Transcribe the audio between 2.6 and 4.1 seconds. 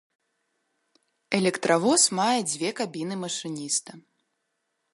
кабіны машыніста.